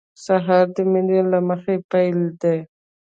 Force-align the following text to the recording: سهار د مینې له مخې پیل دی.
سهار 0.25 0.65
د 0.75 0.77
مینې 0.91 1.19
له 1.31 1.39
مخې 1.47 1.75
پیل 1.91 2.19
دی. 2.41 2.57